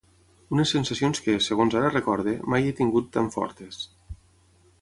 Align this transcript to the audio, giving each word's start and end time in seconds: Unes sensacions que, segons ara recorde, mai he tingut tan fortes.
Unes 0.55 0.71
sensacions 0.75 1.21
que, 1.25 1.35
segons 1.49 1.77
ara 1.81 1.93
recorde, 1.93 2.35
mai 2.55 2.67
he 2.71 2.75
tingut 2.81 3.15
tan 3.19 3.33
fortes. 3.37 3.83